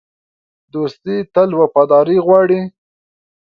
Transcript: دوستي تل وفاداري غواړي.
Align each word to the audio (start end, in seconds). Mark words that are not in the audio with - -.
دوستي 0.73 1.15
تل 1.33 1.49
وفاداري 1.61 2.17
غواړي. 2.25 2.61